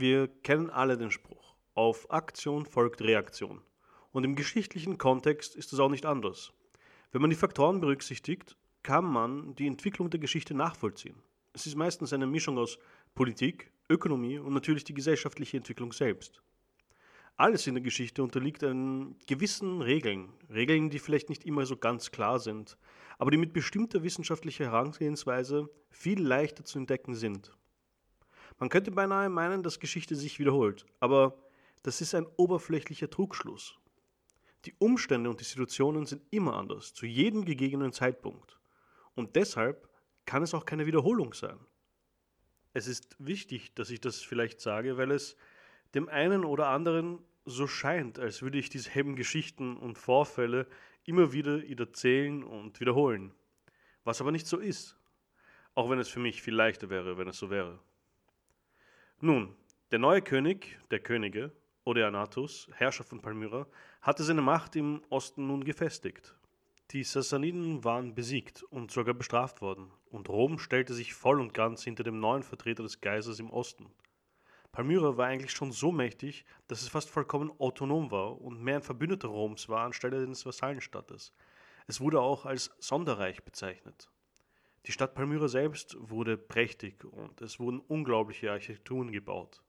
Wir 0.00 0.28
kennen 0.28 0.70
alle 0.70 0.96
den 0.96 1.10
Spruch, 1.10 1.56
auf 1.74 2.08
Aktion 2.12 2.66
folgt 2.66 3.00
Reaktion. 3.00 3.62
Und 4.12 4.22
im 4.22 4.36
geschichtlichen 4.36 4.96
Kontext 4.96 5.56
ist 5.56 5.72
es 5.72 5.80
auch 5.80 5.88
nicht 5.88 6.06
anders. 6.06 6.52
Wenn 7.10 7.20
man 7.20 7.30
die 7.30 7.36
Faktoren 7.36 7.80
berücksichtigt, 7.80 8.56
kann 8.84 9.04
man 9.04 9.56
die 9.56 9.66
Entwicklung 9.66 10.08
der 10.08 10.20
Geschichte 10.20 10.54
nachvollziehen. 10.54 11.16
Es 11.52 11.66
ist 11.66 11.74
meistens 11.74 12.12
eine 12.12 12.28
Mischung 12.28 12.58
aus 12.58 12.78
Politik, 13.16 13.72
Ökonomie 13.90 14.38
und 14.38 14.54
natürlich 14.54 14.84
die 14.84 14.94
gesellschaftliche 14.94 15.56
Entwicklung 15.56 15.92
selbst. 15.92 16.42
Alles 17.36 17.66
in 17.66 17.74
der 17.74 17.82
Geschichte 17.82 18.22
unterliegt 18.22 18.60
gewissen 18.60 19.82
Regeln, 19.82 20.28
Regeln, 20.48 20.90
die 20.90 21.00
vielleicht 21.00 21.28
nicht 21.28 21.44
immer 21.44 21.66
so 21.66 21.76
ganz 21.76 22.12
klar 22.12 22.38
sind, 22.38 22.78
aber 23.18 23.32
die 23.32 23.36
mit 23.36 23.52
bestimmter 23.52 24.04
wissenschaftlicher 24.04 24.66
Herangehensweise 24.66 25.68
viel 25.90 26.22
leichter 26.22 26.64
zu 26.64 26.78
entdecken 26.78 27.16
sind. 27.16 27.57
Man 28.58 28.68
könnte 28.68 28.90
beinahe 28.90 29.28
meinen, 29.28 29.62
dass 29.62 29.80
Geschichte 29.80 30.16
sich 30.16 30.38
wiederholt, 30.38 30.84
aber 31.00 31.38
das 31.82 32.00
ist 32.00 32.14
ein 32.14 32.26
oberflächlicher 32.36 33.08
Trugschluss. 33.08 33.78
Die 34.64 34.74
Umstände 34.78 35.30
und 35.30 35.40
die 35.40 35.44
Situationen 35.44 36.06
sind 36.06 36.22
immer 36.30 36.56
anders, 36.56 36.92
zu 36.92 37.06
jedem 37.06 37.44
gegebenen 37.44 37.92
Zeitpunkt. 37.92 38.58
Und 39.14 39.36
deshalb 39.36 39.88
kann 40.26 40.42
es 40.42 40.54
auch 40.54 40.64
keine 40.64 40.86
Wiederholung 40.86 41.32
sein. 41.34 41.58
Es 42.74 42.86
ist 42.86 43.16
wichtig, 43.18 43.74
dass 43.74 43.90
ich 43.90 44.00
das 44.00 44.20
vielleicht 44.20 44.60
sage, 44.60 44.96
weil 44.96 45.12
es 45.12 45.36
dem 45.94 46.08
einen 46.08 46.44
oder 46.44 46.68
anderen 46.68 47.20
so 47.44 47.66
scheint, 47.66 48.18
als 48.18 48.42
würde 48.42 48.58
ich 48.58 48.68
dieselben 48.68 49.16
Geschichten 49.16 49.76
und 49.76 49.98
Vorfälle 49.98 50.66
immer 51.04 51.32
wieder 51.32 51.64
erzählen 51.66 52.44
und 52.44 52.78
wiederholen. 52.80 53.32
Was 54.04 54.20
aber 54.20 54.32
nicht 54.32 54.46
so 54.46 54.58
ist. 54.58 54.96
Auch 55.74 55.88
wenn 55.88 55.98
es 55.98 56.08
für 56.08 56.20
mich 56.20 56.42
viel 56.42 56.54
leichter 56.54 56.90
wäre, 56.90 57.16
wenn 57.16 57.28
es 57.28 57.38
so 57.38 57.50
wäre. 57.50 57.78
Nun, 59.20 59.52
der 59.90 59.98
neue 59.98 60.22
König, 60.22 60.78
der 60.92 61.00
Könige, 61.00 61.50
Odeanathus, 61.84 62.70
Herrscher 62.74 63.02
von 63.02 63.20
Palmyra, 63.20 63.66
hatte 64.00 64.22
seine 64.22 64.42
Macht 64.42 64.76
im 64.76 65.02
Osten 65.10 65.48
nun 65.48 65.64
gefestigt. 65.64 66.36
Die 66.92 67.02
Sassaniden 67.02 67.82
waren 67.82 68.14
besiegt 68.14 68.62
und 68.62 68.92
sogar 68.92 69.14
bestraft 69.14 69.60
worden, 69.60 69.90
und 70.08 70.28
Rom 70.28 70.60
stellte 70.60 70.94
sich 70.94 71.14
voll 71.14 71.40
und 71.40 71.52
ganz 71.52 71.82
hinter 71.82 72.04
dem 72.04 72.20
neuen 72.20 72.44
Vertreter 72.44 72.84
des 72.84 73.00
Kaisers 73.00 73.40
im 73.40 73.50
Osten. 73.50 73.86
Palmyra 74.70 75.16
war 75.16 75.26
eigentlich 75.26 75.50
schon 75.50 75.72
so 75.72 75.90
mächtig, 75.90 76.44
dass 76.68 76.82
es 76.82 76.88
fast 76.88 77.10
vollkommen 77.10 77.50
autonom 77.58 78.12
war 78.12 78.40
und 78.40 78.62
mehr 78.62 78.76
ein 78.76 78.82
Verbündeter 78.82 79.26
Roms 79.26 79.68
war 79.68 79.84
anstelle 79.84 80.24
des 80.24 80.46
Vasallenstaates. 80.46 81.34
Es 81.88 82.00
wurde 82.00 82.20
auch 82.20 82.46
als 82.46 82.70
Sonderreich 82.78 83.42
bezeichnet. 83.42 84.08
Die 84.86 84.92
Stadt 84.92 85.14
Palmyra 85.14 85.48
selbst 85.48 85.96
wurde 85.98 86.36
prächtig 86.36 87.04
und 87.04 87.40
es 87.42 87.60
wurden 87.60 87.80
unglaubliche 87.80 88.50
Architekturen 88.50 89.12
gebaut. 89.12 89.62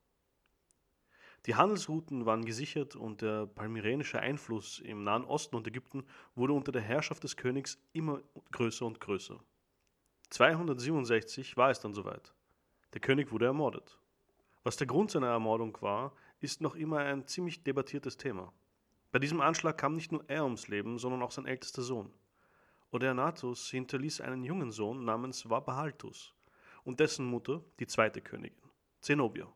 Die 1.45 1.55
Handelsrouten 1.55 2.25
waren 2.25 2.43
gesichert 2.43 2.95
und 2.95 3.21
der 3.21 3.45
palmyrenische 3.47 4.19
Einfluss 4.19 4.79
im 4.79 5.03
Nahen 5.03 5.23
Osten 5.23 5.55
und 5.55 5.67
Ägypten 5.67 6.05
wurde 6.35 6.53
unter 6.53 6.71
der 6.71 6.81
Herrschaft 6.81 7.23
des 7.23 7.37
Königs 7.37 7.81
immer 7.93 8.21
größer 8.51 8.85
und 8.85 8.99
größer. 8.99 9.39
267 10.31 11.57
war 11.57 11.69
es 11.69 11.79
dann 11.79 11.93
soweit. 11.93 12.33
Der 12.93 13.01
König 13.01 13.31
wurde 13.31 13.45
ermordet. 13.45 13.99
Was 14.63 14.77
der 14.77 14.87
Grund 14.87 15.11
seiner 15.11 15.27
Ermordung 15.27 15.77
war, 15.81 16.13
ist 16.39 16.61
noch 16.61 16.75
immer 16.75 16.99
ein 16.99 17.25
ziemlich 17.25 17.63
debattiertes 17.63 18.17
Thema. 18.17 18.51
Bei 19.11 19.19
diesem 19.19 19.41
Anschlag 19.41 19.77
kam 19.77 19.95
nicht 19.95 20.11
nur 20.11 20.23
er 20.27 20.43
ums 20.43 20.67
Leben, 20.67 20.99
sondern 20.99 21.23
auch 21.23 21.31
sein 21.31 21.45
ältester 21.45 21.81
Sohn. 21.81 22.11
Odeanathus 22.91 23.69
hinterließ 23.69 24.21
einen 24.21 24.43
jungen 24.43 24.71
Sohn 24.71 25.05
namens 25.05 25.47
Vapahaltus 25.49 26.33
und 26.83 26.99
dessen 26.99 27.25
Mutter, 27.25 27.63
die 27.79 27.85
zweite 27.85 28.19
Königin, 28.21 28.69
Zenobia. 28.99 29.47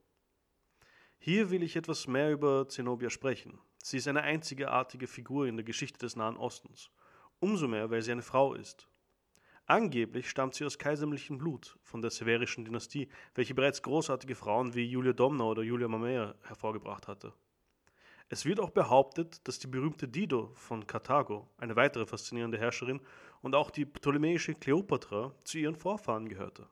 Hier 1.17 1.49
will 1.49 1.63
ich 1.63 1.75
etwas 1.75 2.05
mehr 2.05 2.31
über 2.31 2.67
Zenobia 2.67 3.09
sprechen. 3.09 3.59
Sie 3.81 3.97
ist 3.97 4.07
eine 4.07 4.21
einzigartige 4.21 5.07
Figur 5.07 5.47
in 5.47 5.57
der 5.57 5.63
Geschichte 5.63 5.97
des 5.99 6.15
Nahen 6.15 6.37
Ostens. 6.37 6.91
Umso 7.39 7.67
mehr, 7.67 7.89
weil 7.89 8.01
sie 8.01 8.11
eine 8.11 8.21
Frau 8.21 8.53
ist. 8.53 8.87
Angeblich 9.65 10.29
stammt 10.29 10.53
sie 10.53 10.65
aus 10.65 10.77
kaiserlichem 10.77 11.37
Blut, 11.37 11.79
von 11.81 12.01
der 12.01 12.11
severischen 12.11 12.65
Dynastie, 12.65 13.09
welche 13.33 13.55
bereits 13.55 13.81
großartige 13.81 14.35
Frauen 14.35 14.75
wie 14.75 14.85
Julia 14.85 15.13
Domna 15.13 15.45
oder 15.45 15.63
Julia 15.63 15.87
Mamea 15.87 16.35
hervorgebracht 16.43 17.07
hatte. 17.07 17.33
Es 18.33 18.45
wird 18.45 18.59
auch 18.59 18.71
behauptet, 18.71 19.47
dass 19.47 19.59
die 19.59 19.67
berühmte 19.67 20.07
Dido 20.07 20.49
von 20.55 20.87
Karthago, 20.87 21.47
eine 21.57 21.75
weitere 21.75 22.07
faszinierende 22.07 22.57
Herrscherin, 22.57 22.99
und 23.43 23.53
auch 23.53 23.69
die 23.69 23.85
ptolemäische 23.85 24.55
Kleopatra 24.55 25.35
zu 25.43 25.59
ihren 25.59 25.75
Vorfahren 25.75 26.27
gehörte. 26.27 26.67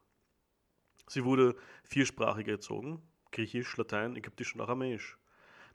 Sie 1.07 1.23
wurde 1.23 1.55
viersprachig 1.83 2.47
erzogen, 2.47 3.03
griechisch, 3.31 3.77
latein, 3.77 4.15
ägyptisch 4.15 4.55
und 4.55 4.61
aramäisch. 4.61 5.19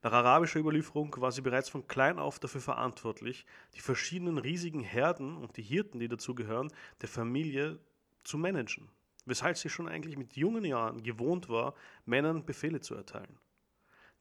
Nach 0.02 0.10
arabischer 0.10 0.58
Überlieferung 0.58 1.14
war 1.18 1.30
sie 1.30 1.42
bereits 1.42 1.68
von 1.68 1.86
klein 1.86 2.18
auf 2.18 2.40
dafür 2.40 2.62
verantwortlich, 2.62 3.46
die 3.76 3.80
verschiedenen 3.80 4.38
riesigen 4.38 4.80
Herden 4.80 5.36
und 5.36 5.56
die 5.56 5.62
Hirten, 5.62 6.00
die 6.00 6.08
dazugehören, 6.08 6.72
der 7.00 7.08
Familie 7.08 7.78
zu 8.24 8.38
managen, 8.38 8.90
weshalb 9.24 9.56
sie 9.56 9.68
schon 9.68 9.86
eigentlich 9.86 10.18
mit 10.18 10.34
jungen 10.34 10.64
Jahren 10.64 11.04
gewohnt 11.04 11.48
war, 11.48 11.74
Männern 12.06 12.44
Befehle 12.44 12.80
zu 12.80 12.96
erteilen. 12.96 13.38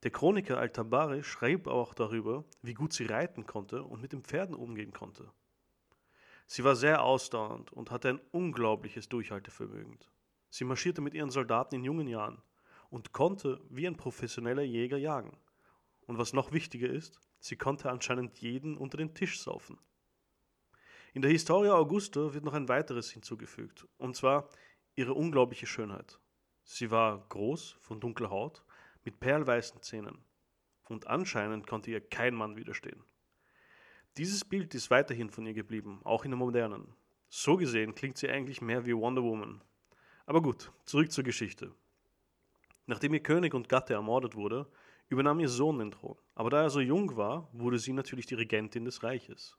Der 0.05 0.11
Chroniker 0.11 0.59
Al-Tabari 0.59 1.23
schrieb 1.23 1.66
auch 1.66 1.95
darüber, 1.95 2.45
wie 2.61 2.75
gut 2.75 2.93
sie 2.93 3.07
reiten 3.07 3.47
konnte 3.47 3.81
und 3.81 4.03
mit 4.03 4.13
den 4.13 4.21
Pferden 4.21 4.53
umgehen 4.53 4.93
konnte. 4.93 5.31
Sie 6.45 6.63
war 6.63 6.75
sehr 6.75 7.01
ausdauernd 7.01 7.73
und 7.73 7.89
hatte 7.89 8.09
ein 8.09 8.21
unglaubliches 8.29 9.09
Durchhaltevermögen. 9.09 9.97
Sie 10.51 10.63
marschierte 10.63 11.01
mit 11.01 11.16
ihren 11.16 11.31
Soldaten 11.31 11.73
in 11.73 11.83
jungen 11.83 12.07
Jahren 12.07 12.39
und 12.91 13.13
konnte 13.13 13.59
wie 13.71 13.88
ein 13.88 13.97
professioneller 13.97 14.61
Jäger 14.61 14.97
jagen. 14.97 15.35
Und 16.05 16.19
was 16.19 16.33
noch 16.33 16.51
wichtiger 16.51 16.87
ist, 16.87 17.19
sie 17.39 17.55
konnte 17.55 17.89
anscheinend 17.89 18.37
jeden 18.37 18.77
unter 18.77 18.97
den 18.97 19.16
Tisch 19.16 19.39
saufen. 19.41 19.79
In 21.16 21.23
der 21.23 21.31
Historia 21.31 21.73
Augusta 21.73 22.31
wird 22.35 22.43
noch 22.43 22.53
ein 22.53 22.69
weiteres 22.69 23.09
hinzugefügt, 23.09 23.87
und 23.97 24.16
zwar 24.16 24.49
ihre 24.95 25.16
unglaubliche 25.16 25.66
Schönheit. 25.66 26.19
Sie 26.63 26.91
war 26.91 27.25
groß, 27.29 27.77
von 27.79 27.99
dunkler 27.99 28.29
Haut, 28.29 28.65
mit 29.05 29.19
perlweißen 29.19 29.81
Zähnen. 29.81 30.17
Und 30.89 31.07
anscheinend 31.07 31.67
konnte 31.67 31.91
ihr 31.91 32.01
kein 32.01 32.35
Mann 32.35 32.57
widerstehen. 32.57 33.01
Dieses 34.17 34.43
Bild 34.45 34.75
ist 34.75 34.91
weiterhin 34.91 35.29
von 35.29 35.45
ihr 35.45 35.53
geblieben, 35.53 36.01
auch 36.03 36.25
in 36.25 36.31
der 36.31 36.38
modernen. 36.38 36.93
So 37.29 37.57
gesehen 37.57 37.95
klingt 37.95 38.17
sie 38.17 38.29
eigentlich 38.29 38.61
mehr 38.61 38.85
wie 38.85 38.95
Wonder 38.95 39.23
Woman. 39.23 39.61
Aber 40.25 40.41
gut, 40.41 40.71
zurück 40.85 41.11
zur 41.11 41.23
Geschichte. 41.23 41.73
Nachdem 42.88 43.13
ihr 43.13 43.23
König 43.23 43.53
und 43.53 43.69
Gatte 43.69 43.93
ermordet 43.93 44.35
wurde, 44.35 44.67
übernahm 45.09 45.39
ihr 45.39 45.49
Sohn 45.49 45.79
den 45.79 45.91
Thron, 45.91 46.17
aber 46.33 46.49
da 46.49 46.63
er 46.63 46.69
so 46.69 46.79
jung 46.79 47.16
war, 47.16 47.49
wurde 47.51 47.79
sie 47.79 47.93
natürlich 47.93 48.25
die 48.25 48.35
Regentin 48.35 48.85
des 48.85 49.03
Reiches. 49.03 49.57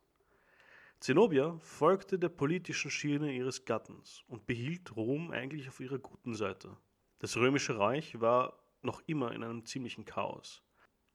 Zenobia 1.00 1.58
folgte 1.58 2.18
der 2.18 2.30
politischen 2.30 2.90
Schiene 2.90 3.32
ihres 3.32 3.64
Gattens 3.64 4.24
und 4.28 4.46
behielt 4.46 4.96
Rom 4.96 5.30
eigentlich 5.30 5.68
auf 5.68 5.80
ihrer 5.80 5.98
guten 5.98 6.34
Seite. 6.34 6.76
Das 7.18 7.36
römische 7.36 7.78
Reich 7.78 8.20
war 8.20 8.58
noch 8.86 9.02
immer 9.06 9.32
in 9.32 9.44
einem 9.44 9.66
ziemlichen 9.66 10.06
Chaos. 10.06 10.62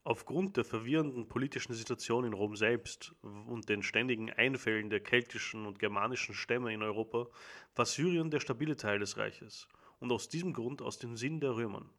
Aufgrund 0.04 0.58
der 0.58 0.66
verwirrenden 0.66 1.28
politischen 1.28 1.74
Situation 1.74 2.26
in 2.26 2.34
Rom 2.34 2.56
selbst 2.56 3.16
und 3.22 3.70
den 3.70 3.84
ständigen 3.84 4.32
Einfällen 4.32 4.90
der 4.90 5.00
keltischen 5.00 5.66
und 5.66 5.80
germanischen 5.80 6.34
Stämme 6.34 6.74
in 6.74 6.82
Europa 6.82 7.28
war 7.76 7.86
Syrien 7.86 8.32
der 8.32 8.40
stabile 8.40 8.76
Teil 8.76 9.00
des 9.00 9.18
Reiches 9.18 9.68
und 10.00 10.12
aus 10.12 10.28
diesem 10.28 10.54
Grund 10.54 10.82
aus 10.82 10.98
dem 10.98 11.18
Sinn 11.18 11.40
der 11.40 11.56
Römern. 11.56 11.90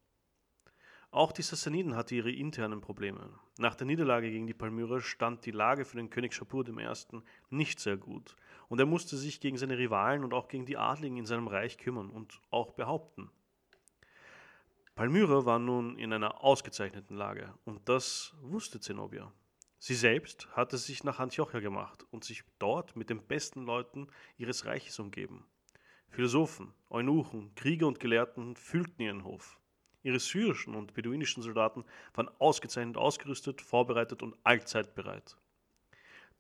Auch 1.13 1.31
die 1.31 1.43
Sassaniden 1.43 1.95
hatten 1.95 2.15
ihre 2.15 2.33
internen 2.33 2.81
Probleme. 2.81 3.39
Nach 3.59 3.75
der 3.75 3.87
Niederlage 3.87 4.31
gegen 4.31 4.47
die 4.47 4.55
Palmyrer 4.55 5.01
stand 5.01 5.45
die 5.45 5.51
Lage 5.51 5.85
für 5.85 5.99
den 5.99 6.11
König 6.11 6.35
Schapur 6.35 6.67
I. 6.67 6.95
nicht 7.51 7.79
sehr 7.79 7.97
gut 7.99 8.35
und 8.69 8.81
er 8.81 8.87
musste 8.87 9.17
sich 9.17 9.41
gegen 9.41 9.59
seine 9.59 9.79
Rivalen 9.79 10.25
und 10.25 10.35
auch 10.35 10.49
gegen 10.49 10.67
die 10.67 10.79
Adligen 10.79 11.19
in 11.19 11.27
seinem 11.27 11.47
Reich 11.47 11.79
kümmern 11.79 12.11
und 12.11 12.41
auch 12.51 12.73
behaupten. 12.73 13.31
Palmyra 14.95 15.47
war 15.47 15.59
nun 15.59 15.99
in 15.99 16.13
einer 16.13 16.45
ausgezeichneten 16.45 17.17
Lage 17.17 17.55
und 17.65 17.89
das 17.89 18.35
wusste 18.43 18.79
Zenobia. 18.79 19.33
Sie 19.79 19.95
selbst 19.95 20.49
hatte 20.55 20.77
sich 20.77 21.03
nach 21.03 21.19
Antiochia 21.19 21.61
gemacht 21.61 22.05
und 22.11 22.25
sich 22.25 22.45
dort 22.59 22.95
mit 22.95 23.09
den 23.09 23.27
besten 23.27 23.65
Leuten 23.65 24.09
ihres 24.37 24.67
Reiches 24.67 24.99
umgeben. 24.99 25.47
Philosophen, 26.11 26.75
Eunuchen, 26.91 27.55
Krieger 27.55 27.87
und 27.87 28.01
Gelehrten 28.01 28.55
füllten 28.55 29.01
ihren 29.01 29.25
Hof. 29.25 29.59
Ihre 30.03 30.21
syrischen 30.21 30.75
und 30.75 30.93
beduinischen 30.93 31.43
Soldaten 31.43 31.85
waren 32.13 32.29
ausgezeichnet 32.39 32.99
ausgerüstet, 32.99 33.63
vorbereitet 33.63 34.23
und 34.23 34.37
allzeit 34.45 34.95
bereit. 34.95 35.39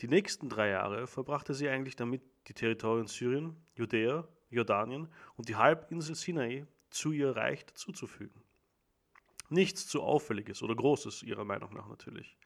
Die 0.00 0.08
nächsten 0.08 0.50
drei 0.50 0.68
Jahre 0.68 1.06
verbrachte 1.06 1.54
sie 1.54 1.70
eigentlich 1.70 1.96
damit, 1.96 2.20
die 2.48 2.54
Territorien 2.54 3.06
Syrien, 3.06 3.56
Judäa, 3.76 4.28
Jordanien 4.50 5.08
und 5.36 5.48
die 5.48 5.56
Halbinsel 5.56 6.14
Sinai 6.14 6.66
zu 6.92 7.12
ihr 7.12 7.36
Reich 7.36 7.66
dazuzufügen. 7.66 8.42
Nichts 9.48 9.86
zu 9.86 10.02
Auffälliges 10.02 10.62
oder 10.62 10.74
Großes 10.74 11.22
ihrer 11.22 11.44
Meinung 11.44 11.74
nach 11.74 11.88
natürlich. 11.88 12.38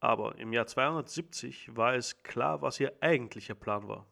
Aber 0.00 0.36
im 0.38 0.52
Jahr 0.52 0.66
270 0.66 1.76
war 1.76 1.94
es 1.94 2.22
klar, 2.22 2.60
was 2.60 2.80
ihr 2.80 2.92
eigentlicher 3.00 3.54
Plan 3.54 3.88
war. 3.88 4.06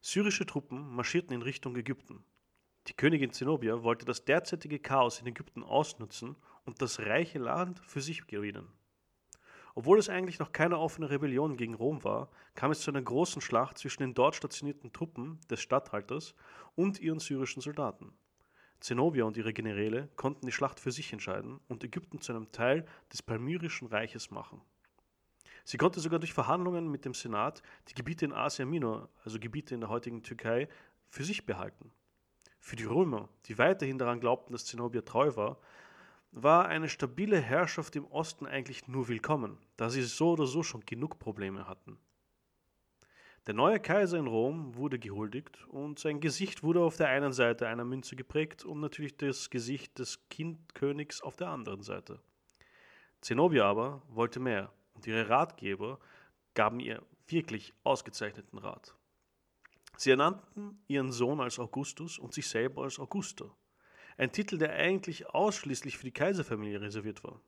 Syrische 0.00 0.46
Truppen 0.46 0.94
marschierten 0.94 1.34
in 1.34 1.42
Richtung 1.42 1.74
Ägypten. 1.76 2.24
Die 2.86 2.94
Königin 2.94 3.32
Zenobia 3.32 3.82
wollte 3.82 4.04
das 4.04 4.24
derzeitige 4.24 4.78
Chaos 4.78 5.20
in 5.20 5.26
Ägypten 5.26 5.62
ausnutzen 5.62 6.36
und 6.64 6.82
das 6.82 7.00
reiche 7.00 7.38
Land 7.38 7.80
für 7.80 8.02
sich 8.02 8.26
gewinnen. 8.26 8.70
Obwohl 9.74 9.98
es 9.98 10.08
eigentlich 10.08 10.38
noch 10.38 10.52
keine 10.52 10.78
offene 10.78 11.10
Rebellion 11.10 11.56
gegen 11.56 11.74
Rom 11.74 12.04
war, 12.04 12.30
kam 12.54 12.70
es 12.70 12.80
zu 12.80 12.90
einer 12.90 13.02
großen 13.02 13.42
Schlacht 13.42 13.78
zwischen 13.78 14.02
den 14.02 14.14
dort 14.14 14.36
stationierten 14.36 14.92
Truppen 14.92 15.40
des 15.50 15.60
Statthalters 15.60 16.34
und 16.76 17.00
ihren 17.00 17.18
syrischen 17.18 17.62
Soldaten. 17.62 18.12
Zenobia 18.84 19.24
und 19.24 19.38
ihre 19.38 19.54
Generäle 19.54 20.10
konnten 20.14 20.44
die 20.44 20.52
Schlacht 20.52 20.78
für 20.78 20.92
sich 20.92 21.10
entscheiden 21.10 21.58
und 21.68 21.82
Ägypten 21.82 22.20
zu 22.20 22.34
einem 22.34 22.52
Teil 22.52 22.84
des 23.10 23.22
Palmyrischen 23.22 23.88
Reiches 23.88 24.30
machen. 24.30 24.60
Sie 25.64 25.78
konnte 25.78 26.00
sogar 26.00 26.18
durch 26.18 26.34
Verhandlungen 26.34 26.90
mit 26.90 27.06
dem 27.06 27.14
Senat 27.14 27.62
die 27.88 27.94
Gebiete 27.94 28.26
in 28.26 28.34
Asia 28.34 28.66
Minor, 28.66 29.08
also 29.24 29.38
Gebiete 29.38 29.74
in 29.74 29.80
der 29.80 29.88
heutigen 29.88 30.22
Türkei, 30.22 30.68
für 31.08 31.24
sich 31.24 31.46
behalten. 31.46 31.92
Für 32.60 32.76
die 32.76 32.84
Römer, 32.84 33.30
die 33.46 33.56
weiterhin 33.56 33.96
daran 33.96 34.20
glaubten, 34.20 34.52
dass 34.52 34.66
Zenobia 34.66 35.00
treu 35.00 35.34
war, 35.34 35.56
war 36.32 36.66
eine 36.66 36.90
stabile 36.90 37.40
Herrschaft 37.40 37.96
im 37.96 38.04
Osten 38.08 38.46
eigentlich 38.46 38.86
nur 38.86 39.08
willkommen, 39.08 39.56
da 39.78 39.88
sie 39.88 40.02
so 40.02 40.32
oder 40.32 40.44
so 40.44 40.62
schon 40.62 40.84
genug 40.84 41.18
Probleme 41.18 41.66
hatten. 41.66 41.96
Der 43.46 43.52
neue 43.52 43.78
Kaiser 43.78 44.18
in 44.18 44.26
Rom 44.26 44.74
wurde 44.74 44.98
gehuldigt 44.98 45.66
und 45.68 45.98
sein 45.98 46.20
Gesicht 46.20 46.62
wurde 46.62 46.80
auf 46.80 46.96
der 46.96 47.08
einen 47.08 47.34
Seite 47.34 47.68
einer 47.68 47.84
Münze 47.84 48.16
geprägt 48.16 48.64
und 48.64 48.80
natürlich 48.80 49.18
das 49.18 49.50
Gesicht 49.50 49.98
des 49.98 50.26
Kindkönigs 50.30 51.20
auf 51.20 51.36
der 51.36 51.48
anderen 51.48 51.82
Seite. 51.82 52.20
Zenobia 53.20 53.66
aber 53.66 54.00
wollte 54.08 54.40
mehr 54.40 54.72
und 54.94 55.06
ihre 55.06 55.28
Ratgeber 55.28 55.98
gaben 56.54 56.80
ihr 56.80 57.02
wirklich 57.28 57.74
ausgezeichneten 57.82 58.58
Rat. 58.58 58.94
Sie 59.98 60.10
ernannten 60.10 60.82
ihren 60.88 61.12
Sohn 61.12 61.40
als 61.40 61.58
Augustus 61.58 62.18
und 62.18 62.32
sich 62.32 62.48
selber 62.48 62.84
als 62.84 62.98
Augusta. 62.98 63.54
Ein 64.16 64.32
Titel, 64.32 64.56
der 64.56 64.72
eigentlich 64.72 65.28
ausschließlich 65.28 65.98
für 65.98 66.04
die 66.04 66.12
Kaiserfamilie 66.12 66.80
reserviert 66.80 67.22
war. 67.22 67.42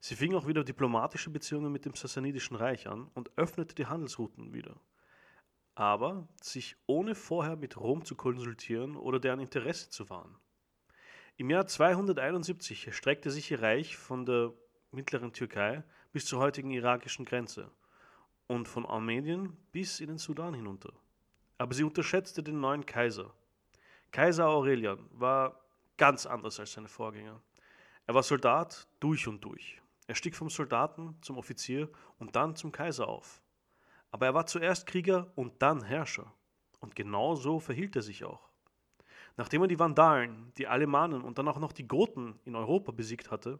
Sie 0.00 0.14
fing 0.14 0.34
auch 0.36 0.46
wieder 0.46 0.62
diplomatische 0.62 1.30
Beziehungen 1.30 1.72
mit 1.72 1.84
dem 1.86 1.94
Sassanidischen 1.94 2.56
Reich 2.56 2.86
an 2.86 3.10
und 3.14 3.36
öffnete 3.36 3.74
die 3.74 3.86
Handelsrouten 3.86 4.52
wieder. 4.52 4.76
Aber 5.78 6.26
sich 6.42 6.74
ohne 6.86 7.14
vorher 7.14 7.54
mit 7.54 7.76
Rom 7.76 8.04
zu 8.04 8.16
konsultieren 8.16 8.96
oder 8.96 9.20
deren 9.20 9.38
Interesse 9.38 9.90
zu 9.90 10.10
wahren. 10.10 10.34
Im 11.36 11.50
Jahr 11.50 11.68
271 11.68 12.88
erstreckte 12.88 13.30
sich 13.30 13.52
ihr 13.52 13.62
Reich 13.62 13.96
von 13.96 14.26
der 14.26 14.52
mittleren 14.90 15.32
Türkei 15.32 15.84
bis 16.12 16.26
zur 16.26 16.40
heutigen 16.40 16.72
irakischen 16.72 17.24
Grenze 17.24 17.70
und 18.48 18.66
von 18.66 18.86
Armenien 18.86 19.56
bis 19.70 20.00
in 20.00 20.08
den 20.08 20.18
Sudan 20.18 20.52
hinunter. 20.52 20.92
Aber 21.58 21.72
sie 21.74 21.84
unterschätzte 21.84 22.42
den 22.42 22.58
neuen 22.58 22.84
Kaiser. 22.84 23.32
Kaiser 24.10 24.48
Aurelian 24.48 25.08
war 25.12 25.60
ganz 25.96 26.26
anders 26.26 26.58
als 26.58 26.72
seine 26.72 26.88
Vorgänger. 26.88 27.40
Er 28.08 28.14
war 28.14 28.24
Soldat 28.24 28.88
durch 28.98 29.28
und 29.28 29.44
durch. 29.44 29.80
Er 30.08 30.16
stieg 30.16 30.34
vom 30.34 30.50
Soldaten 30.50 31.14
zum 31.20 31.38
Offizier 31.38 31.88
und 32.18 32.34
dann 32.34 32.56
zum 32.56 32.72
Kaiser 32.72 33.06
auf. 33.06 33.40
Aber 34.10 34.26
er 34.26 34.34
war 34.34 34.46
zuerst 34.46 34.86
Krieger 34.86 35.30
und 35.34 35.60
dann 35.62 35.82
Herrscher. 35.82 36.32
Und 36.80 36.94
genau 36.94 37.34
so 37.34 37.60
verhielt 37.60 37.96
er 37.96 38.02
sich 38.02 38.24
auch. 38.24 38.48
Nachdem 39.36 39.62
er 39.62 39.68
die 39.68 39.78
Vandalen, 39.78 40.52
die 40.56 40.66
Alemanen 40.66 41.22
und 41.22 41.38
dann 41.38 41.48
auch 41.48 41.58
noch 41.58 41.72
die 41.72 41.86
Goten 41.86 42.38
in 42.44 42.56
Europa 42.56 42.92
besiegt 42.92 43.30
hatte, 43.30 43.58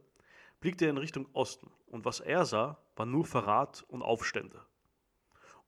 blickte 0.60 0.86
er 0.86 0.90
in 0.90 0.98
Richtung 0.98 1.26
Osten 1.32 1.70
und 1.86 2.04
was 2.04 2.20
er 2.20 2.44
sah, 2.44 2.78
war 2.96 3.06
nur 3.06 3.24
Verrat 3.24 3.84
und 3.88 4.02
Aufstände. 4.02 4.60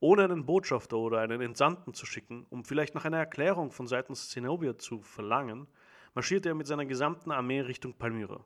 Ohne 0.00 0.25
einen 0.25 0.47
Botschafter 0.47 0.97
oder 0.97 1.21
einen 1.21 1.41
Entsandten 1.43 1.94
zu 1.94 2.06
schicken, 2.06 2.47
um 2.50 2.65
vielleicht 2.65 2.94
nach 2.94 3.05
einer 3.05 3.19
Erklärung 3.19 3.71
von 3.71 3.87
seitens 3.87 4.31
Zenobia 4.31 4.79
zu 4.79 5.03
verlangen, 5.03 5.69
marschierte 6.15 6.49
er 6.49 6.55
mit 6.55 6.67
seiner 6.67 6.87
gesamten 6.87 7.31
Armee 7.31 7.61
Richtung 7.61 7.94
Palmyra. 7.94 8.44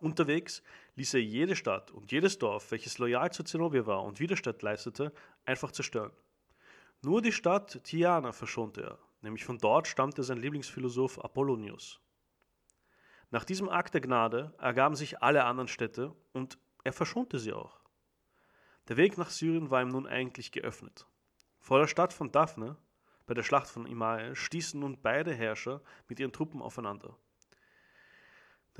Unterwegs 0.00 0.62
ließ 0.96 1.14
er 1.14 1.22
jede 1.22 1.54
Stadt 1.54 1.90
und 1.90 2.10
jedes 2.10 2.38
Dorf, 2.38 2.70
welches 2.70 2.98
loyal 2.98 3.30
zu 3.32 3.44
Zenobia 3.44 3.86
war 3.86 4.02
und 4.02 4.18
Widerstand 4.18 4.62
leistete, 4.62 5.12
einfach 5.44 5.72
zerstören. 5.72 6.12
Nur 7.02 7.20
die 7.22 7.32
Stadt 7.32 7.84
Tiana 7.84 8.32
verschonte 8.32 8.82
er, 8.82 8.98
nämlich 9.20 9.44
von 9.44 9.58
dort 9.58 9.86
stammte 9.86 10.22
sein 10.22 10.38
Lieblingsphilosoph 10.38 11.18
Apollonius. 11.18 12.00
Nach 13.30 13.44
diesem 13.44 13.68
Akt 13.68 13.94
der 13.94 14.00
Gnade 14.00 14.54
ergaben 14.58 14.96
sich 14.96 15.22
alle 15.22 15.44
anderen 15.44 15.68
Städte 15.68 16.14
und 16.32 16.58
er 16.82 16.92
verschonte 16.92 17.38
sie 17.38 17.52
auch. 17.52 17.80
Der 18.88 18.96
Weg 18.96 19.18
nach 19.18 19.30
Syrien 19.30 19.70
war 19.70 19.82
ihm 19.82 19.88
nun 19.88 20.06
eigentlich 20.06 20.50
geöffnet. 20.50 21.06
Vor 21.58 21.78
der 21.78 21.86
Stadt 21.86 22.12
von 22.12 22.32
Daphne 22.32 22.76
bei 23.26 23.34
der 23.34 23.44
Schlacht 23.44 23.68
von 23.68 23.86
Imae 23.86 24.34
stießen 24.34 24.80
nun 24.80 24.98
beide 25.00 25.32
Herrscher 25.32 25.82
mit 26.08 26.18
ihren 26.18 26.32
Truppen 26.32 26.60
aufeinander. 26.60 27.16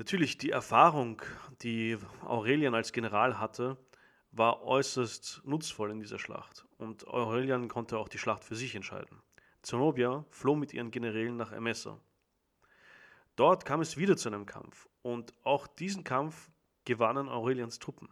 Natürlich, 0.01 0.39
die 0.39 0.49
Erfahrung, 0.49 1.21
die 1.61 1.95
Aurelian 2.25 2.73
als 2.73 2.91
General 2.91 3.37
hatte, 3.37 3.77
war 4.31 4.63
äußerst 4.63 5.43
nutzvoll 5.45 5.91
in 5.91 5.99
dieser 5.99 6.17
Schlacht 6.17 6.65
und 6.79 7.07
Aurelian 7.07 7.67
konnte 7.67 7.99
auch 7.99 8.09
die 8.09 8.17
Schlacht 8.17 8.43
für 8.43 8.55
sich 8.55 8.73
entscheiden. 8.73 9.21
Zenobia 9.61 10.25
floh 10.31 10.55
mit 10.55 10.73
ihren 10.73 10.89
Generälen 10.89 11.37
nach 11.37 11.51
Emesa. 11.51 11.99
Dort 13.35 13.63
kam 13.63 13.79
es 13.81 13.95
wieder 13.95 14.17
zu 14.17 14.29
einem 14.29 14.47
Kampf 14.47 14.89
und 15.03 15.35
auch 15.43 15.67
diesen 15.67 16.03
Kampf 16.03 16.49
gewannen 16.83 17.29
Aurelians 17.29 17.77
Truppen. 17.77 18.09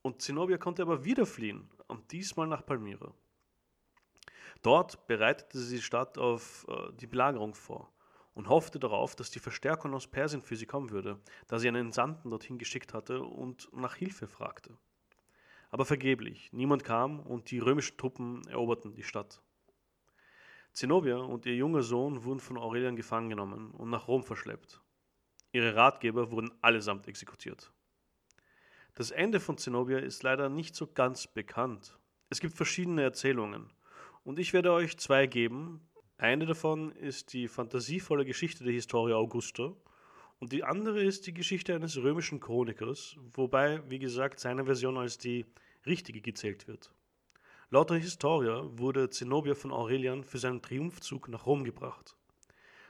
Und 0.00 0.22
Zenobia 0.22 0.56
konnte 0.56 0.80
aber 0.80 1.04
wieder 1.04 1.26
fliehen 1.26 1.68
und 1.86 2.12
diesmal 2.12 2.46
nach 2.46 2.64
Palmyra. 2.64 3.12
Dort 4.62 5.06
bereitete 5.06 5.58
sie 5.58 5.76
die 5.76 5.82
Stadt 5.82 6.16
auf 6.16 6.66
äh, 6.70 6.94
die 6.94 7.06
Belagerung 7.06 7.54
vor 7.54 7.92
und 8.36 8.50
hoffte 8.50 8.78
darauf, 8.78 9.16
dass 9.16 9.30
die 9.30 9.38
Verstärkung 9.38 9.94
aus 9.94 10.06
Persien 10.06 10.42
für 10.42 10.56
sie 10.56 10.66
kommen 10.66 10.90
würde, 10.90 11.18
da 11.48 11.58
sie 11.58 11.68
einen 11.68 11.90
Sandten 11.90 12.28
dorthin 12.28 12.58
geschickt 12.58 12.92
hatte 12.92 13.22
und 13.22 13.70
nach 13.72 13.96
Hilfe 13.96 14.28
fragte. 14.28 14.76
Aber 15.70 15.86
vergeblich, 15.86 16.52
niemand 16.52 16.84
kam 16.84 17.20
und 17.20 17.50
die 17.50 17.60
römischen 17.60 17.96
Truppen 17.96 18.46
eroberten 18.48 18.92
die 18.92 19.02
Stadt. 19.02 19.40
Zenobia 20.74 21.16
und 21.16 21.46
ihr 21.46 21.56
junger 21.56 21.80
Sohn 21.80 22.24
wurden 22.24 22.40
von 22.40 22.58
Aurelian 22.58 22.94
gefangen 22.94 23.30
genommen 23.30 23.70
und 23.70 23.88
nach 23.88 24.06
Rom 24.06 24.22
verschleppt. 24.22 24.82
Ihre 25.52 25.74
Ratgeber 25.74 26.30
wurden 26.30 26.52
allesamt 26.60 27.08
exekutiert. 27.08 27.72
Das 28.94 29.12
Ende 29.12 29.40
von 29.40 29.56
Zenobia 29.56 29.98
ist 29.98 30.22
leider 30.22 30.50
nicht 30.50 30.76
so 30.76 30.86
ganz 30.86 31.26
bekannt. 31.26 31.98
Es 32.28 32.40
gibt 32.40 32.54
verschiedene 32.54 33.02
Erzählungen. 33.02 33.72
Und 34.24 34.38
ich 34.38 34.52
werde 34.52 34.72
euch 34.72 34.98
zwei 34.98 35.26
geben. 35.26 35.88
Eine 36.18 36.46
davon 36.46 36.92
ist 36.92 37.34
die 37.34 37.46
fantasievolle 37.46 38.24
Geschichte 38.24 38.64
der 38.64 38.72
Historia 38.72 39.16
Augusta 39.16 39.74
und 40.40 40.50
die 40.50 40.64
andere 40.64 41.02
ist 41.02 41.26
die 41.26 41.34
Geschichte 41.34 41.74
eines 41.74 41.98
römischen 41.98 42.40
Chronikers, 42.40 43.16
wobei, 43.34 43.82
wie 43.90 43.98
gesagt, 43.98 44.40
seine 44.40 44.64
Version 44.64 44.96
als 44.96 45.18
die 45.18 45.44
richtige 45.84 46.22
gezählt 46.22 46.68
wird. 46.68 46.90
Laut 47.68 47.90
der 47.90 47.98
Historia 47.98 48.62
wurde 48.78 49.10
Zenobia 49.10 49.54
von 49.54 49.72
Aurelian 49.72 50.24
für 50.24 50.38
seinen 50.38 50.62
Triumphzug 50.62 51.28
nach 51.28 51.44
Rom 51.44 51.64
gebracht. 51.64 52.16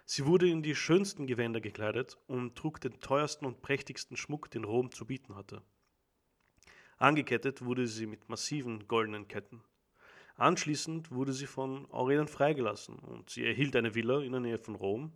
Sie 0.04 0.24
wurde 0.24 0.48
in 0.48 0.62
die 0.62 0.76
schönsten 0.76 1.26
Gewänder 1.26 1.60
gekleidet 1.60 2.18
und 2.28 2.54
trug 2.54 2.80
den 2.80 3.00
teuersten 3.00 3.44
und 3.44 3.60
prächtigsten 3.60 4.16
Schmuck, 4.16 4.52
den 4.52 4.62
Rom 4.62 4.92
zu 4.92 5.04
bieten 5.04 5.34
hatte. 5.34 5.62
Angekettet 6.96 7.64
wurde 7.64 7.88
sie 7.88 8.06
mit 8.06 8.28
massiven 8.28 8.86
goldenen 8.86 9.26
Ketten. 9.26 9.64
Anschließend 10.36 11.10
wurde 11.10 11.32
sie 11.32 11.46
von 11.46 11.90
Aurelian 11.90 12.28
freigelassen 12.28 12.98
und 12.98 13.30
sie 13.30 13.44
erhielt 13.44 13.74
eine 13.74 13.94
Villa 13.94 14.20
in 14.20 14.32
der 14.32 14.40
Nähe 14.40 14.58
von 14.58 14.74
Rom, 14.74 15.12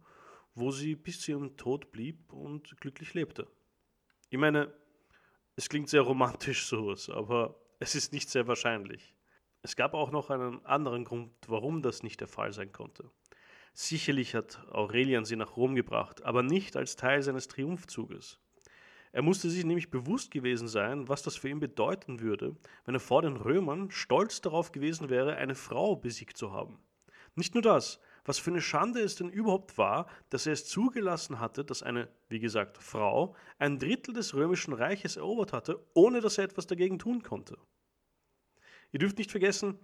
wo 0.54 0.70
sie 0.70 0.96
bis 0.96 1.20
zu 1.20 1.32
ihrem 1.32 1.56
Tod 1.56 1.92
blieb 1.92 2.32
und 2.32 2.80
glücklich 2.80 3.12
lebte. 3.12 3.46
Ich 4.30 4.38
meine, 4.38 4.72
es 5.56 5.68
klingt 5.68 5.90
sehr 5.90 6.02
romantisch 6.02 6.66
sowas, 6.66 7.10
aber 7.10 7.60
es 7.80 7.94
ist 7.94 8.12
nicht 8.12 8.30
sehr 8.30 8.46
wahrscheinlich. 8.46 9.14
Es 9.62 9.76
gab 9.76 9.92
auch 9.92 10.10
noch 10.10 10.30
einen 10.30 10.64
anderen 10.64 11.04
Grund, 11.04 11.32
warum 11.48 11.82
das 11.82 12.02
nicht 12.02 12.20
der 12.20 12.28
Fall 12.28 12.52
sein 12.52 12.72
konnte. 12.72 13.10
Sicherlich 13.74 14.34
hat 14.34 14.66
Aurelian 14.70 15.26
sie 15.26 15.36
nach 15.36 15.56
Rom 15.56 15.74
gebracht, 15.74 16.22
aber 16.22 16.42
nicht 16.42 16.76
als 16.76 16.96
Teil 16.96 17.22
seines 17.22 17.46
Triumphzuges. 17.46 18.40
Er 19.12 19.22
musste 19.22 19.50
sich 19.50 19.64
nämlich 19.64 19.90
bewusst 19.90 20.30
gewesen 20.30 20.68
sein, 20.68 21.08
was 21.08 21.22
das 21.22 21.36
für 21.36 21.48
ihn 21.48 21.58
bedeuten 21.58 22.20
würde, 22.20 22.56
wenn 22.84 22.94
er 22.94 23.00
vor 23.00 23.22
den 23.22 23.36
Römern 23.36 23.90
stolz 23.90 24.40
darauf 24.40 24.70
gewesen 24.70 25.08
wäre, 25.08 25.36
eine 25.36 25.56
Frau 25.56 25.96
besiegt 25.96 26.36
zu 26.36 26.52
haben. 26.52 26.78
Nicht 27.34 27.54
nur 27.54 27.62
das, 27.62 28.00
was 28.24 28.38
für 28.38 28.50
eine 28.50 28.60
Schande 28.60 29.00
es 29.00 29.16
denn 29.16 29.28
überhaupt 29.28 29.78
war, 29.78 30.08
dass 30.28 30.46
er 30.46 30.52
es 30.52 30.66
zugelassen 30.66 31.40
hatte, 31.40 31.64
dass 31.64 31.82
eine, 31.82 32.08
wie 32.28 32.38
gesagt, 32.38 32.78
Frau 32.78 33.34
ein 33.58 33.78
Drittel 33.78 34.14
des 34.14 34.34
römischen 34.34 34.72
Reiches 34.72 35.16
erobert 35.16 35.52
hatte, 35.52 35.84
ohne 35.94 36.20
dass 36.20 36.38
er 36.38 36.44
etwas 36.44 36.66
dagegen 36.66 36.98
tun 36.98 37.22
konnte. 37.22 37.58
Ihr 38.92 38.98
dürft 38.98 39.18
nicht 39.18 39.30
vergessen, 39.30 39.78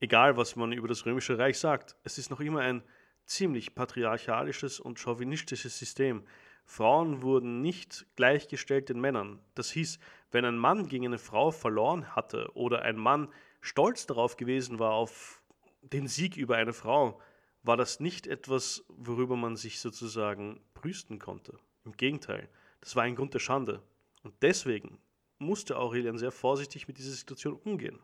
egal 0.00 0.36
was 0.36 0.54
man 0.54 0.72
über 0.72 0.88
das 0.88 1.06
römische 1.06 1.38
Reich 1.38 1.58
sagt, 1.58 1.96
es 2.04 2.18
ist 2.18 2.30
noch 2.30 2.40
immer 2.40 2.60
ein 2.60 2.82
ziemlich 3.24 3.74
patriarchalisches 3.74 4.80
und 4.80 4.98
chauvinistisches 4.98 5.78
System, 5.78 6.24
Frauen 6.70 7.20
wurden 7.22 7.62
nicht 7.62 8.06
gleichgestellt 8.14 8.90
den 8.90 9.00
Männern. 9.00 9.40
Das 9.56 9.72
hieß, 9.72 9.98
wenn 10.30 10.44
ein 10.44 10.56
Mann 10.56 10.86
gegen 10.86 11.04
eine 11.04 11.18
Frau 11.18 11.50
verloren 11.50 12.14
hatte 12.14 12.48
oder 12.54 12.82
ein 12.82 12.96
Mann 12.96 13.26
stolz 13.60 14.06
darauf 14.06 14.36
gewesen 14.36 14.78
war 14.78 14.92
auf 14.92 15.42
den 15.82 16.06
Sieg 16.06 16.36
über 16.36 16.58
eine 16.58 16.72
Frau, 16.72 17.20
war 17.64 17.76
das 17.76 17.98
nicht 17.98 18.28
etwas, 18.28 18.84
worüber 18.86 19.34
man 19.34 19.56
sich 19.56 19.80
sozusagen 19.80 20.60
brüsten 20.72 21.18
konnte. 21.18 21.58
Im 21.84 21.96
Gegenteil, 21.96 22.48
Das 22.80 22.94
war 22.94 23.02
ein 23.02 23.16
Grund 23.16 23.34
der 23.34 23.40
Schande. 23.40 23.82
Und 24.22 24.34
deswegen 24.40 25.00
musste 25.38 25.76
Aurelian 25.76 26.18
sehr 26.18 26.30
vorsichtig 26.30 26.86
mit 26.86 26.98
dieser 26.98 27.10
Situation 27.10 27.54
umgehen. 27.64 27.98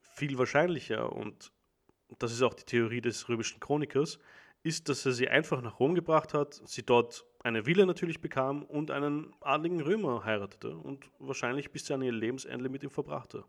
Viel 0.00 0.38
wahrscheinlicher, 0.38 1.12
und 1.12 1.50
das 2.20 2.32
ist 2.32 2.42
auch 2.42 2.54
die 2.54 2.64
Theorie 2.64 3.00
des 3.00 3.28
römischen 3.28 3.58
Chronikers, 3.58 4.20
ist, 4.62 4.88
dass 4.88 5.06
er 5.06 5.12
sie 5.12 5.28
einfach 5.28 5.60
nach 5.60 5.80
Rom 5.80 5.94
gebracht 5.94 6.34
hat, 6.34 6.60
sie 6.64 6.84
dort 6.84 7.24
eine 7.46 7.64
Villa 7.64 7.86
natürlich 7.86 8.20
bekam 8.20 8.64
und 8.64 8.90
einen 8.90 9.32
adligen 9.40 9.80
Römer 9.80 10.24
heiratete 10.24 10.76
und 10.76 11.08
wahrscheinlich 11.20 11.70
bis 11.70 11.88
an 11.92 12.02
ihr 12.02 12.10
Lebensende 12.10 12.68
mit 12.68 12.82
ihm 12.82 12.90
verbrachte. 12.90 13.44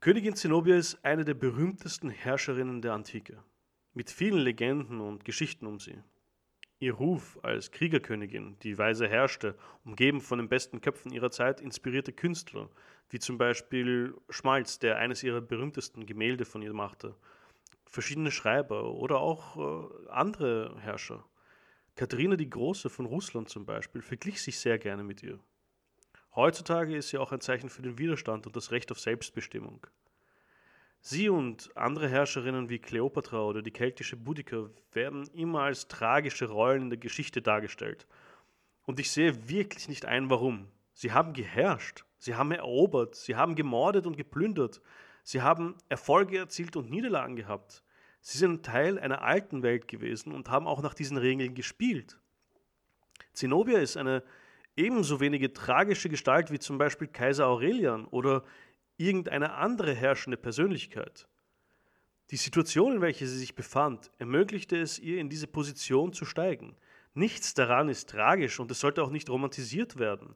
Königin 0.00 0.34
Zenobia 0.34 0.76
ist 0.76 1.04
eine 1.04 1.24
der 1.24 1.34
berühmtesten 1.34 2.10
Herrscherinnen 2.10 2.82
der 2.82 2.94
Antike, 2.94 3.44
mit 3.94 4.10
vielen 4.10 4.40
Legenden 4.40 5.00
und 5.00 5.24
Geschichten 5.24 5.66
um 5.66 5.78
sie. 5.78 5.96
Ihr 6.80 6.94
Ruf 6.94 7.38
als 7.44 7.70
Kriegerkönigin, 7.70 8.58
die 8.64 8.76
weise 8.76 9.06
herrschte, 9.06 9.56
umgeben 9.84 10.20
von 10.20 10.38
den 10.38 10.48
besten 10.48 10.80
Köpfen 10.80 11.12
ihrer 11.12 11.30
Zeit, 11.30 11.60
inspirierte 11.60 12.12
Künstler, 12.12 12.70
wie 13.08 13.20
zum 13.20 13.38
Beispiel 13.38 14.14
Schmalz, 14.30 14.80
der 14.80 14.96
eines 14.96 15.22
ihrer 15.22 15.40
berühmtesten 15.40 16.06
Gemälde 16.06 16.44
von 16.44 16.60
ihr 16.60 16.74
machte, 16.74 17.14
verschiedene 17.86 18.32
Schreiber 18.32 18.92
oder 18.94 19.20
auch 19.20 19.56
äh, 19.56 20.08
andere 20.08 20.76
Herrscher. 20.80 21.24
Katharina 21.96 22.34
die 22.34 22.50
Große 22.50 22.90
von 22.90 23.06
Russland 23.06 23.48
zum 23.48 23.64
Beispiel 23.64 24.02
verglich 24.02 24.42
sich 24.42 24.58
sehr 24.58 24.78
gerne 24.78 25.04
mit 25.04 25.22
ihr. 25.22 25.38
Heutzutage 26.34 26.96
ist 26.96 27.10
sie 27.10 27.18
auch 27.18 27.30
ein 27.30 27.40
Zeichen 27.40 27.68
für 27.68 27.82
den 27.82 27.98
Widerstand 27.98 28.46
und 28.46 28.56
das 28.56 28.72
Recht 28.72 28.90
auf 28.90 28.98
Selbstbestimmung. 28.98 29.86
Sie 31.00 31.28
und 31.28 31.70
andere 31.76 32.08
Herrscherinnen 32.08 32.68
wie 32.68 32.80
Kleopatra 32.80 33.44
oder 33.44 33.62
die 33.62 33.70
keltische 33.70 34.16
Boudica 34.16 34.70
werden 34.92 35.28
immer 35.34 35.60
als 35.60 35.86
tragische 35.86 36.46
Rollen 36.48 36.82
in 36.84 36.90
der 36.90 36.98
Geschichte 36.98 37.42
dargestellt. 37.42 38.08
Und 38.86 38.98
ich 38.98 39.12
sehe 39.12 39.48
wirklich 39.48 39.88
nicht 39.88 40.06
ein, 40.06 40.30
warum. 40.30 40.68
Sie 40.94 41.12
haben 41.12 41.32
geherrscht, 41.32 42.04
sie 42.18 42.34
haben 42.34 42.50
erobert, 42.50 43.14
sie 43.14 43.36
haben 43.36 43.54
gemordet 43.54 44.06
und 44.06 44.16
geplündert, 44.16 44.80
sie 45.22 45.42
haben 45.42 45.76
Erfolge 45.88 46.38
erzielt 46.38 46.74
und 46.74 46.90
Niederlagen 46.90 47.36
gehabt. 47.36 47.84
Sie 48.26 48.38
sind 48.38 48.64
Teil 48.64 48.98
einer 48.98 49.20
alten 49.20 49.62
Welt 49.62 49.86
gewesen 49.86 50.32
und 50.32 50.48
haben 50.48 50.66
auch 50.66 50.80
nach 50.80 50.94
diesen 50.94 51.18
Regeln 51.18 51.54
gespielt. 51.54 52.18
Zenobia 53.34 53.80
ist 53.80 53.98
eine 53.98 54.22
ebenso 54.76 55.20
wenige 55.20 55.52
tragische 55.52 56.08
Gestalt 56.08 56.50
wie 56.50 56.58
zum 56.58 56.78
Beispiel 56.78 57.06
Kaiser 57.06 57.46
Aurelian 57.46 58.06
oder 58.06 58.42
irgendeine 58.96 59.52
andere 59.52 59.94
herrschende 59.94 60.38
Persönlichkeit. 60.38 61.28
Die 62.30 62.38
Situation, 62.38 62.94
in 62.94 63.00
welcher 63.02 63.26
sie 63.26 63.36
sich 63.36 63.54
befand, 63.54 64.10
ermöglichte 64.16 64.80
es 64.80 64.98
ihr, 64.98 65.18
in 65.18 65.28
diese 65.28 65.46
Position 65.46 66.14
zu 66.14 66.24
steigen. 66.24 66.76
Nichts 67.12 67.52
daran 67.52 67.90
ist 67.90 68.08
tragisch 68.08 68.58
und 68.58 68.70
es 68.70 68.80
sollte 68.80 69.02
auch 69.02 69.10
nicht 69.10 69.28
romantisiert 69.28 69.98
werden. 69.98 70.34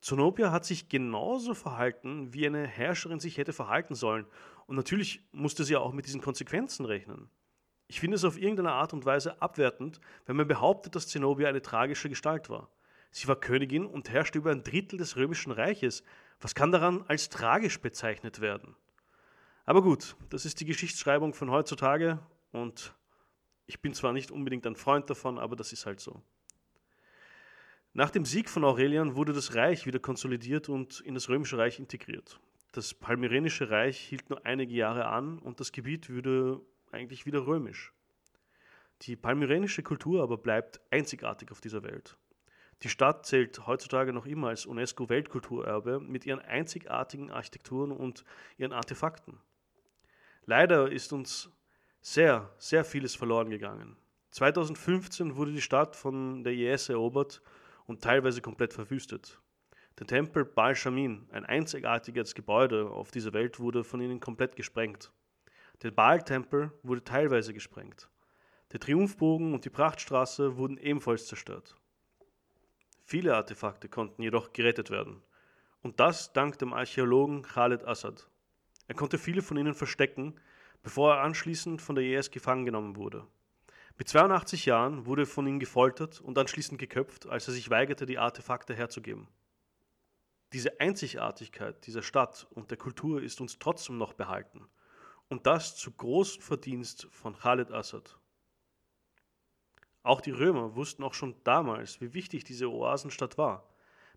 Zenobia 0.00 0.52
hat 0.52 0.64
sich 0.64 0.88
genauso 0.88 1.54
verhalten, 1.54 2.32
wie 2.32 2.46
eine 2.46 2.66
Herrscherin 2.66 3.20
sich 3.20 3.38
hätte 3.38 3.52
verhalten 3.52 3.94
sollen. 3.94 4.26
Und 4.66 4.76
natürlich 4.76 5.24
musste 5.32 5.64
sie 5.64 5.76
auch 5.76 5.92
mit 5.92 6.06
diesen 6.06 6.20
Konsequenzen 6.20 6.86
rechnen. 6.86 7.30
Ich 7.88 8.00
finde 8.00 8.16
es 8.16 8.24
auf 8.24 8.38
irgendeine 8.38 8.72
Art 8.72 8.92
und 8.92 9.04
Weise 9.04 9.40
abwertend, 9.40 10.00
wenn 10.26 10.36
man 10.36 10.48
behauptet, 10.48 10.94
dass 10.94 11.08
Zenobia 11.08 11.48
eine 11.48 11.62
tragische 11.62 12.08
Gestalt 12.08 12.50
war. 12.50 12.68
Sie 13.10 13.28
war 13.28 13.36
Königin 13.36 13.86
und 13.86 14.10
herrschte 14.10 14.38
über 14.38 14.50
ein 14.50 14.62
Drittel 14.62 14.98
des 14.98 15.16
römischen 15.16 15.52
Reiches. 15.52 16.02
Was 16.40 16.54
kann 16.54 16.72
daran 16.72 17.04
als 17.08 17.28
tragisch 17.28 17.80
bezeichnet 17.80 18.40
werden? 18.40 18.76
Aber 19.64 19.82
gut, 19.82 20.16
das 20.30 20.44
ist 20.44 20.60
die 20.60 20.64
Geschichtsschreibung 20.64 21.32
von 21.32 21.50
heutzutage 21.50 22.18
und 22.52 22.94
ich 23.66 23.80
bin 23.80 23.94
zwar 23.94 24.12
nicht 24.12 24.30
unbedingt 24.30 24.66
ein 24.66 24.76
Freund 24.76 25.08
davon, 25.10 25.38
aber 25.38 25.56
das 25.56 25.72
ist 25.72 25.86
halt 25.86 26.00
so. 26.00 26.22
Nach 27.96 28.10
dem 28.10 28.26
Sieg 28.26 28.50
von 28.50 28.62
Aurelian 28.62 29.16
wurde 29.16 29.32
das 29.32 29.54
Reich 29.54 29.86
wieder 29.86 29.98
konsolidiert 29.98 30.68
und 30.68 31.00
in 31.00 31.14
das 31.14 31.30
römische 31.30 31.56
Reich 31.56 31.78
integriert. 31.78 32.38
Das 32.72 32.92
palmyrenische 32.92 33.70
Reich 33.70 33.98
hielt 33.98 34.28
nur 34.28 34.44
einige 34.44 34.74
Jahre 34.74 35.06
an 35.06 35.38
und 35.38 35.60
das 35.60 35.72
Gebiet 35.72 36.10
wurde 36.10 36.60
eigentlich 36.92 37.24
wieder 37.24 37.46
römisch. 37.46 37.94
Die 39.00 39.16
palmyrenische 39.16 39.82
Kultur 39.82 40.22
aber 40.22 40.36
bleibt 40.36 40.78
einzigartig 40.90 41.50
auf 41.50 41.62
dieser 41.62 41.82
Welt. 41.84 42.18
Die 42.82 42.90
Stadt 42.90 43.24
zählt 43.24 43.66
heutzutage 43.66 44.12
noch 44.12 44.26
immer 44.26 44.48
als 44.48 44.66
UNESCO-Weltkulturerbe 44.66 45.98
mit 45.98 46.26
ihren 46.26 46.40
einzigartigen 46.40 47.30
Architekturen 47.30 47.92
und 47.92 48.26
ihren 48.58 48.74
Artefakten. 48.74 49.40
Leider 50.44 50.92
ist 50.92 51.14
uns 51.14 51.50
sehr, 52.02 52.54
sehr 52.58 52.84
vieles 52.84 53.14
verloren 53.14 53.48
gegangen. 53.48 53.96
2015 54.32 55.36
wurde 55.36 55.52
die 55.52 55.62
Stadt 55.62 55.96
von 55.96 56.44
der 56.44 56.52
IS 56.52 56.90
erobert 56.90 57.40
und 57.86 58.02
teilweise 58.02 58.42
komplett 58.42 58.72
verwüstet. 58.72 59.40
Der 59.98 60.06
Tempel 60.06 60.44
Baal 60.44 60.76
Shamin, 60.76 61.26
ein 61.30 61.46
einzigartiges 61.46 62.34
Gebäude 62.34 62.90
auf 62.90 63.10
dieser 63.10 63.32
Welt, 63.32 63.58
wurde 63.58 63.82
von 63.82 64.00
ihnen 64.00 64.20
komplett 64.20 64.54
gesprengt. 64.54 65.10
Der 65.82 65.90
Baal-Tempel 65.90 66.72
wurde 66.82 67.04
teilweise 67.04 67.52
gesprengt. 67.52 68.08
Der 68.72 68.80
Triumphbogen 68.80 69.52
und 69.52 69.64
die 69.64 69.70
Prachtstraße 69.70 70.56
wurden 70.56 70.78
ebenfalls 70.78 71.26
zerstört. 71.26 71.76
Viele 73.04 73.36
Artefakte 73.36 73.88
konnten 73.88 74.22
jedoch 74.22 74.52
gerettet 74.52 74.90
werden. 74.90 75.22
Und 75.82 76.00
das 76.00 76.32
dank 76.32 76.58
dem 76.58 76.72
Archäologen 76.72 77.42
Khaled 77.42 77.84
Assad. 77.86 78.28
Er 78.88 78.94
konnte 78.94 79.18
viele 79.18 79.42
von 79.42 79.56
ihnen 79.56 79.74
verstecken, 79.74 80.40
bevor 80.82 81.14
er 81.14 81.22
anschließend 81.22 81.80
von 81.80 81.94
der 81.94 82.04
IS 82.04 82.30
gefangen 82.30 82.64
genommen 82.64 82.96
wurde. 82.96 83.26
Mit 83.98 84.08
82 84.08 84.66
Jahren 84.66 85.06
wurde 85.06 85.24
von 85.24 85.46
ihm 85.46 85.58
gefoltert 85.58 86.20
und 86.20 86.36
anschließend 86.36 86.78
geköpft, 86.78 87.26
als 87.26 87.48
er 87.48 87.54
sich 87.54 87.70
weigerte, 87.70 88.04
die 88.04 88.18
Artefakte 88.18 88.74
herzugeben. 88.74 89.26
Diese 90.52 90.80
Einzigartigkeit 90.80 91.86
dieser 91.86 92.02
Stadt 92.02 92.46
und 92.50 92.70
der 92.70 92.76
Kultur 92.78 93.22
ist 93.22 93.40
uns 93.40 93.58
trotzdem 93.58 93.96
noch 93.96 94.12
behalten. 94.12 94.68
Und 95.28 95.46
das 95.46 95.76
zu 95.76 95.90
großem 95.90 96.42
Verdienst 96.42 97.08
von 97.10 97.36
Khaled 97.36 97.72
Assad. 97.72 98.18
Auch 100.02 100.20
die 100.20 100.30
Römer 100.30 100.76
wussten 100.76 101.02
auch 101.02 101.14
schon 101.14 101.34
damals, 101.42 102.00
wie 102.00 102.14
wichtig 102.14 102.44
diese 102.44 102.70
Oasenstadt 102.70 103.38
war, 103.38 103.68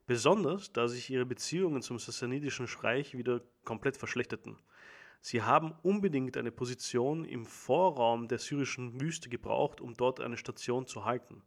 besonders 0.06 0.72
da 0.72 0.88
sich 0.88 1.10
ihre 1.10 1.26
Beziehungen 1.26 1.82
zum 1.82 1.98
sassanidischen 1.98 2.68
Reich 2.68 3.18
wieder 3.18 3.42
komplett 3.64 3.98
verschlechterten. 3.98 4.58
Sie 5.22 5.42
haben 5.42 5.74
unbedingt 5.84 6.38
eine 6.38 6.52
Position 6.52 7.26
im 7.26 7.46
Vorraum 7.46 8.28
der 8.28 8.40
syrischen 8.40 9.00
Wüste 9.02 9.30
gebraucht, 9.30 9.82
um 9.82 9.94
dort 9.94 10.22
eine 10.22 10.38
Station 10.38 10.88
zu 10.88 11.06
halten. 11.06 11.44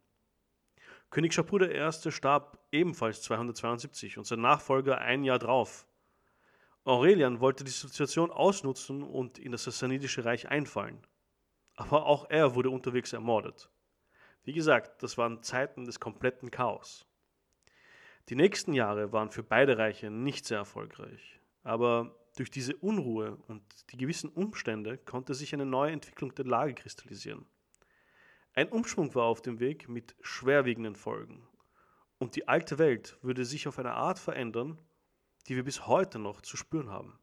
König 1.09 1.33
Schapur 1.33 1.61
I. 1.61 2.11
starb 2.11 2.59
ebenfalls 2.71 3.21
272 3.23 4.17
und 4.17 4.25
sein 4.25 4.41
Nachfolger 4.41 4.99
ein 4.99 5.23
Jahr 5.23 5.39
drauf. 5.39 5.87
Aurelian 6.85 7.39
wollte 7.39 7.63
die 7.63 7.71
Situation 7.71 8.31
ausnutzen 8.31 9.03
und 9.03 9.39
in 9.39 9.51
das 9.51 9.63
Sassanidische 9.63 10.25
Reich 10.25 10.49
einfallen. 10.49 11.05
Aber 11.75 12.05
auch 12.05 12.29
er 12.29 12.55
wurde 12.55 12.69
unterwegs 12.69 13.13
ermordet. 13.13 13.69
Wie 14.43 14.53
gesagt, 14.53 15.01
das 15.01 15.17
waren 15.17 15.41
Zeiten 15.41 15.85
des 15.85 15.99
kompletten 15.99 16.51
Chaos. 16.51 17.05
Die 18.29 18.35
nächsten 18.35 18.73
Jahre 18.73 19.11
waren 19.11 19.29
für 19.29 19.43
beide 19.43 19.77
Reiche 19.77 20.09
nicht 20.09 20.45
sehr 20.45 20.57
erfolgreich, 20.57 21.39
aber 21.63 22.15
durch 22.35 22.51
diese 22.51 22.75
Unruhe 22.75 23.37
und 23.47 23.63
die 23.91 23.97
gewissen 23.97 24.29
Umstände 24.29 24.97
konnte 24.97 25.33
sich 25.33 25.53
eine 25.53 25.65
neue 25.65 25.91
Entwicklung 25.91 26.33
der 26.35 26.45
Lage 26.45 26.73
kristallisieren. 26.73 27.45
Ein 28.53 28.69
Umschwung 28.69 29.13
war 29.15 29.25
auf 29.25 29.41
dem 29.41 29.59
Weg 29.59 29.89
mit 29.89 30.15
schwerwiegenden 30.21 30.95
Folgen, 30.95 31.47
und 32.19 32.35
die 32.35 32.47
alte 32.47 32.77
Welt 32.77 33.17
würde 33.21 33.45
sich 33.45 33.67
auf 33.67 33.79
eine 33.79 33.93
Art 33.93 34.19
verändern, 34.19 34.79
die 35.47 35.55
wir 35.55 35.63
bis 35.63 35.87
heute 35.87 36.19
noch 36.19 36.41
zu 36.41 36.55
spüren 36.55 36.89
haben. 36.89 37.19